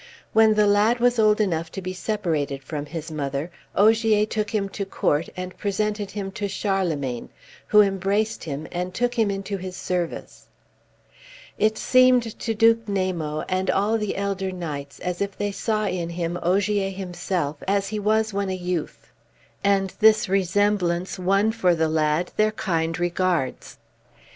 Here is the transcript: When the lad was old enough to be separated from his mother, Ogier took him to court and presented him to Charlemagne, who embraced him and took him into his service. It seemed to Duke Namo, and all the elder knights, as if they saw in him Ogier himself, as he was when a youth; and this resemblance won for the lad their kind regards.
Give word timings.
When 0.33 0.55
the 0.55 0.65
lad 0.65 0.99
was 0.99 1.19
old 1.19 1.39
enough 1.39 1.71
to 1.73 1.79
be 1.79 1.93
separated 1.93 2.63
from 2.63 2.87
his 2.87 3.11
mother, 3.11 3.51
Ogier 3.75 4.25
took 4.25 4.49
him 4.49 4.67
to 4.69 4.83
court 4.83 5.29
and 5.37 5.55
presented 5.59 6.09
him 6.09 6.31
to 6.31 6.47
Charlemagne, 6.47 7.29
who 7.67 7.81
embraced 7.81 8.45
him 8.45 8.65
and 8.71 8.95
took 8.95 9.13
him 9.13 9.29
into 9.29 9.57
his 9.57 9.75
service. 9.75 10.47
It 11.59 11.77
seemed 11.77 12.23
to 12.39 12.53
Duke 12.55 12.87
Namo, 12.87 13.45
and 13.47 13.69
all 13.69 13.99
the 13.99 14.15
elder 14.17 14.51
knights, 14.51 14.99
as 15.01 15.21
if 15.21 15.37
they 15.37 15.51
saw 15.51 15.85
in 15.85 16.09
him 16.09 16.39
Ogier 16.41 16.89
himself, 16.89 17.57
as 17.67 17.89
he 17.89 17.99
was 17.99 18.33
when 18.33 18.49
a 18.49 18.55
youth; 18.55 19.11
and 19.63 19.93
this 19.99 20.27
resemblance 20.27 21.19
won 21.19 21.51
for 21.51 21.75
the 21.75 21.87
lad 21.87 22.31
their 22.37 22.53
kind 22.53 22.97
regards. 22.97 23.77